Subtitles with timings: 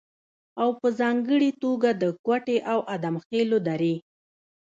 [0.61, 3.95] او په ځانګړې توګه د کوټې او ادم خېلو درې